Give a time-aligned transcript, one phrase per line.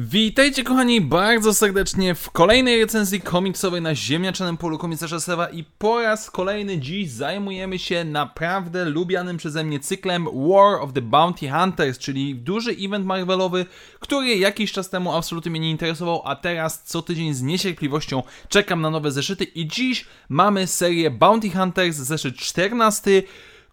[0.00, 6.02] Witajcie kochani bardzo serdecznie w kolejnej recenzji komiksowej na ziemniaczanym polu komisarza Sewa i po
[6.02, 11.98] raz kolejny dziś zajmujemy się naprawdę lubianym przeze mnie cyklem War of the Bounty Hunters,
[11.98, 13.66] czyli duży event Marvelowy,
[14.00, 18.80] który jakiś czas temu absolutnie mnie nie interesował, a teraz co tydzień z niecierpliwością czekam
[18.80, 23.22] na nowe zeszyty i dziś mamy serię Bounty Hunters, zeszyt 14,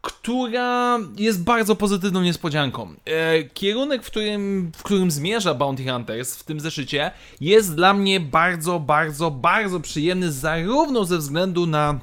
[0.00, 2.94] która jest bardzo pozytywną niespodzianką.
[3.04, 8.20] E, kierunek, w którym, w którym zmierza Bounty Hunters w tym zeszycie jest dla mnie
[8.20, 12.00] bardzo, bardzo, bardzo przyjemny, zarówno ze względu na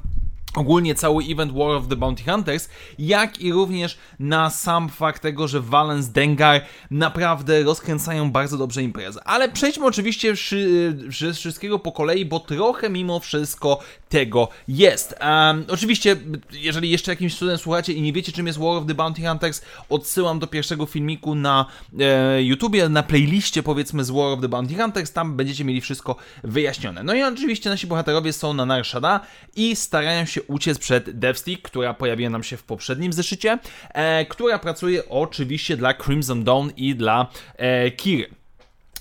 [0.54, 5.48] ogólnie cały event War of the Bounty Hunters, jak i również na sam fakt tego,
[5.48, 9.20] że Valence Dengar naprawdę rozkręcają bardzo dobrze imprezę.
[9.24, 15.14] Ale przejdźmy oczywiście z wszystkiego po kolei, bo trochę mimo wszystko tego jest.
[15.20, 16.16] Um, oczywiście,
[16.52, 19.62] jeżeli jeszcze jakimś cudem słuchacie i nie wiecie, czym jest War of the Bounty Hunters,
[19.88, 21.66] odsyłam do pierwszego filmiku na
[22.00, 26.16] e, YouTubie, na playliście powiedzmy z War of the Bounty Hunters, tam będziecie mieli wszystko
[26.44, 27.02] wyjaśnione.
[27.02, 29.20] No i oczywiście nasi bohaterowie są na Narshada
[29.56, 33.58] i starają się uciec przed Devstick, która pojawiła nam się w poprzednim zeszycie,
[33.88, 38.28] e, która pracuje oczywiście dla Crimson Dawn i dla e, Kiry.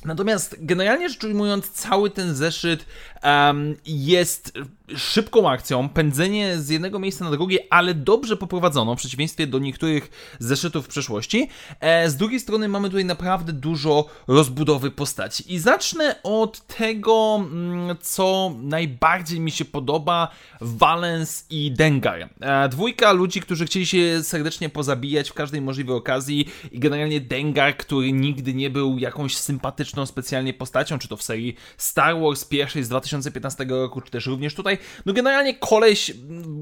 [0.05, 2.85] Natomiast generalnie rzecz ujmując, cały ten zeszyt
[3.23, 4.53] um, jest
[4.95, 10.35] szybką akcją, pędzenie z jednego miejsca na drugie, ale dobrze poprowadzono, w przeciwieństwie do niektórych
[10.39, 11.49] zeszytów w przeszłości.
[11.79, 15.53] E, z drugiej strony mamy tutaj naprawdę dużo rozbudowy postaci.
[15.53, 20.27] I zacznę od tego, mm, co najbardziej mi się podoba,
[20.61, 22.29] Valens i Dengar.
[22.41, 27.77] E, dwójka ludzi, którzy chcieli się serdecznie pozabijać w każdej możliwej okazji i generalnie Dengar,
[27.77, 32.83] który nigdy nie był jakąś sympatyczną specjalnie postacią, czy to w serii Star Wars pierwszej
[32.83, 36.11] z 2015 roku, czy też również tutaj, no generalnie koleś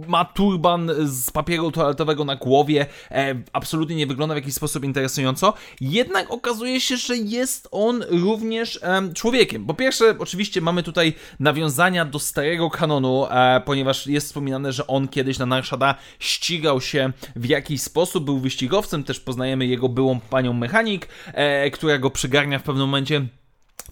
[0.07, 5.53] ma turban z papieru toaletowego na głowie, e, absolutnie nie wygląda w jakiś sposób interesująco,
[5.81, 9.65] jednak okazuje się, że jest on również e, człowiekiem.
[9.65, 15.07] Po pierwsze, oczywiście mamy tutaj nawiązania do starego kanonu, e, ponieważ jest wspominane, że on
[15.07, 20.53] kiedyś na Narshada ścigał się w jakiś sposób, był wyścigowcem, też poznajemy jego byłą panią
[20.53, 23.27] mechanik, e, która go przygarnia w pewnym momencie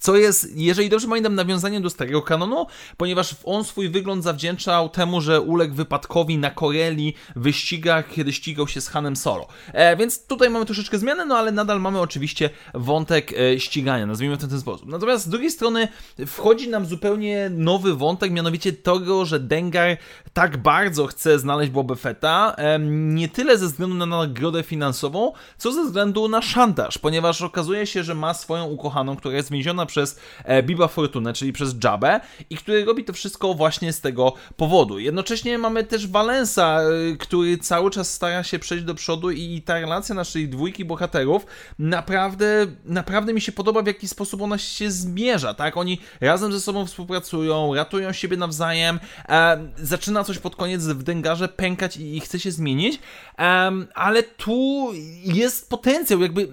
[0.04, 2.66] co jest, jeżeli dobrze pamiętam, nawiązaniem do starego kanonu,
[2.98, 8.68] ponieważ on swój wygląd zawdzięczał temu, że uległ wypadkowi na Koreli w wyścigach, kiedy ścigał
[8.68, 9.48] się z Hanem Solo.
[9.74, 14.38] E, więc tutaj mamy troszeczkę zmianę, no ale nadal mamy oczywiście wątek e, ścigania, nazwijmy
[14.38, 14.90] to w ten sposób.
[14.90, 15.88] Natomiast z drugiej strony
[16.28, 19.98] wchodzi nam zupełnie nowy wątek, mianowicie tego, że Dengar
[20.34, 25.74] tak bardzo chce znaleźć Boba Fetta, e, nie tyle ze względu na nagrodę finansową, co
[25.74, 30.20] ze względu na szantaż, ponieważ okazuje się, że ma swoją ukochaną, która jest więziona przez
[30.44, 32.20] e, Biba Fortuna, czyli przez Jabę
[32.50, 35.00] i który robi to wszystko właśnie z tego powodu.
[35.00, 39.80] Jednocześnie mamy też Valensa, e, który cały czas stara się przejść do przodu i ta
[39.80, 41.46] relacja naszej dwójki bohaterów
[41.80, 45.78] naprawdę, naprawdę mi się podoba, w jaki sposób ona się zmierza, tak?
[45.78, 51.48] Oni razem ze sobą współpracują, ratują siebie nawzajem, e, zaczyna coś pod koniec w dęgarze
[51.48, 53.00] pękać i, i chce się zmienić,
[53.40, 54.90] e, ale tu
[55.24, 56.48] jest potencjał, jakby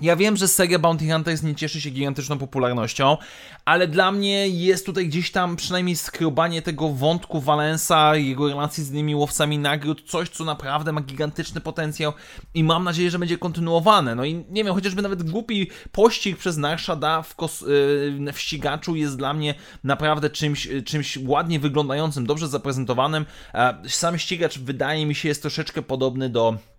[0.00, 3.16] ja wiem, że seria Bounty Hunters nie cieszy się gigantyczną popularnością,
[3.64, 8.90] ale dla mnie jest tutaj gdzieś tam przynajmniej skrobanie tego wątku Valensa, jego relacji z
[8.90, 12.12] innymi łowcami nagród, coś, co naprawdę ma gigantyczny potencjał
[12.54, 14.14] i mam nadzieję, że będzie kontynuowane.
[14.14, 17.68] No i nie wiem, chociażby nawet głupi pościg przez Narshada w, kos-
[18.26, 23.26] yy, w ścigaczu jest dla mnie naprawdę czymś, czymś ładnie wyglądającym, dobrze zaprezentowanym.
[23.88, 26.69] Sam ścigacz wydaje mi się jest troszeczkę podobny do E,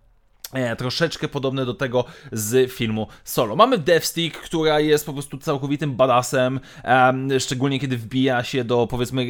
[0.78, 3.56] troszeczkę podobne do tego z filmu Solo.
[3.56, 9.28] Mamy Devstick, która jest po prostu całkowitym badassem, e, szczególnie kiedy wbija się do powiedzmy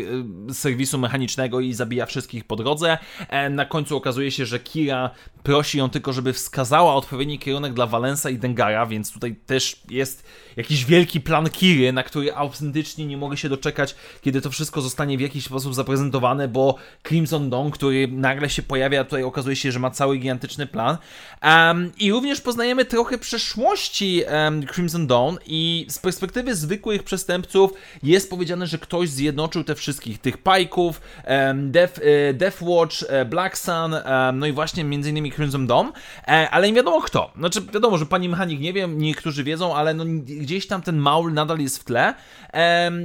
[0.49, 2.97] e, serwisu mechanicznego i zabija wszystkich po drodze.
[3.29, 5.09] E, na końcu okazuje się, że Kira
[5.43, 10.23] prosi ją tylko, żeby wskazała odpowiedni kierunek dla Valensa i Dengara, więc tutaj też jest
[10.57, 15.17] jakiś wielki plan Kiry, na który autentycznie nie mogę się doczekać, kiedy to wszystko zostanie
[15.17, 19.79] w jakiś sposób zaprezentowane, bo Crimson Dawn, który nagle się pojawia, tutaj okazuje się, że
[19.79, 20.97] ma cały gigantyczny plan.
[21.43, 27.71] Um, I również poznajemy trochę przeszłości um, Crimson Dawn i z perspektywy zwykłych przestępców
[28.03, 33.25] jest powiedziane, że ktoś zjednoczył te wszystkich, tych pajków, um, Death, e, Death Watch, e,
[33.25, 33.95] Black Sun,
[34.33, 35.87] no i właśnie między innymi Crimson Dawn,
[36.27, 37.31] e, ale nie wiadomo kto.
[37.37, 41.33] Znaczy wiadomo, że pani mechanik nie wiem, niektórzy wiedzą, ale no, gdzieś tam ten Maul
[41.33, 42.13] nadal jest w tle,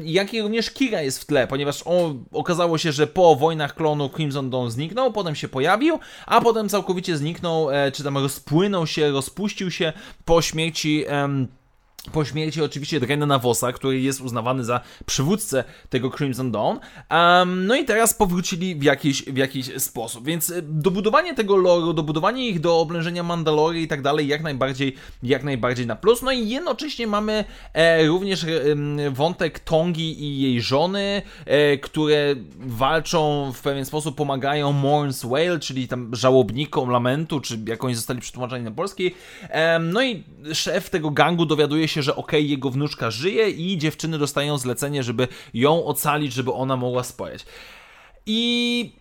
[0.05, 4.11] jak i również Kira jest w tle, ponieważ o, okazało się, że po wojnach klonu
[4.17, 9.71] Crimson Dawn zniknął, potem się pojawił, a potem całkowicie zniknął, czy tam rozpłynął się, rozpuścił
[9.71, 9.93] się
[10.25, 11.49] po śmierci po
[12.25, 16.79] śmierci oczywiście Drennana Vossa, który jest uznawany za przywódcę tego Crimson Dawn.
[17.11, 20.25] Um, no i teraz powrócili w jakiś, w jakiś sposób.
[20.25, 24.95] Więc e, dobudowanie tego loru, dobudowanie ich do oblężenia Mandalory i tak dalej, jak najbardziej,
[25.23, 26.23] jak najbardziej na plus.
[26.23, 28.49] No i jednocześnie mamy e, również e,
[29.11, 35.89] wątek Tongi i jej żony, e, które walczą w pewien sposób, pomagają Morn's Whale, czyli
[35.89, 39.15] tam żałobnikom lamentu, czy jak oni zostali przetłumaczeni na polski.
[39.81, 44.19] no i szef tego gangu dowiaduje się, że okej, okay, jego wnuczka żyje i dziewczyny
[44.19, 47.47] dostają zlecenie, żeby ją ocalić, żeby ona mogła spojrzeć.
[48.27, 48.93] I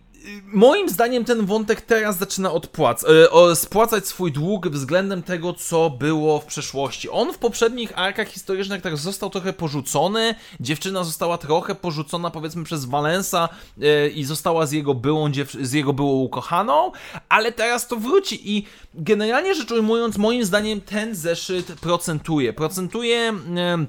[0.44, 6.40] moim zdaniem ten wątek teraz zaczyna odpłac e, spłacać swój dług względem tego, co było
[6.40, 7.10] w przeszłości.
[7.10, 12.84] On w poprzednich arkach historycznych tak został trochę porzucony, dziewczyna została trochę porzucona powiedzmy przez
[12.84, 13.48] Valensa
[13.82, 16.92] e, i została z jego byłą, z jego byłą ukochaną,
[17.28, 18.64] ale teraz to wróci i
[18.94, 22.52] generalnie rzecz ujmując, moim zdaniem ten zeszyt procentuje.
[22.52, 23.32] Procentuje...
[23.56, 23.86] E,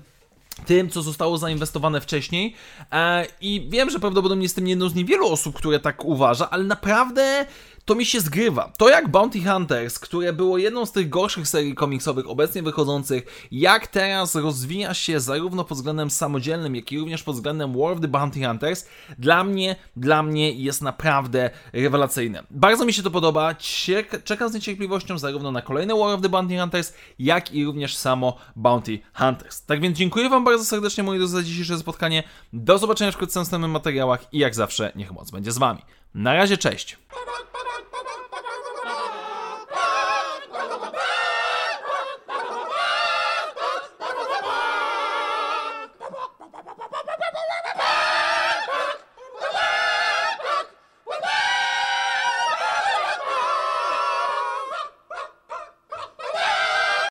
[0.65, 2.55] tym, co zostało zainwestowane wcześniej.
[2.91, 7.45] E, I wiem, że prawdopodobnie jestem jedną z niewielu osób, które tak uważa, ale naprawdę
[7.87, 8.71] to mi się zgrywa.
[8.77, 13.87] To jak Bounty Hunters, które było jedną z tych gorszych serii komiksowych obecnie wychodzących, jak
[13.87, 18.07] teraz rozwija się zarówno pod względem samodzielnym, jak i również pod względem War of the
[18.07, 18.85] Bounty Hunters,
[19.19, 22.43] dla mnie, dla mnie jest naprawdę rewelacyjne.
[22.51, 23.55] Bardzo mi się to podoba,
[24.23, 28.37] czekam z niecierpliwością zarówno na kolejne War of the Bounty Hunters, jak i również samo
[28.55, 29.65] Bounty Hunters.
[29.65, 32.23] Tak więc dziękuję Wam bardzo serdecznie moi drodzy za dzisiejsze spotkanie.
[32.53, 35.81] Do zobaczenia wkrótce w następnych materiałach i jak zawsze niech moc będzie z Wami.
[36.13, 36.97] Na razie, cześć!